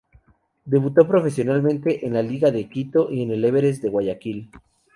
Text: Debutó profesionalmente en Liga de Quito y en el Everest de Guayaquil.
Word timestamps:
Debutó 0.65 1.07
profesionalmente 1.07 2.07
en 2.07 2.13
Liga 2.27 2.49
de 2.49 2.67
Quito 2.67 3.11
y 3.11 3.21
en 3.21 3.29
el 3.33 3.45
Everest 3.45 3.83
de 3.83 3.89
Guayaquil. 3.89 4.49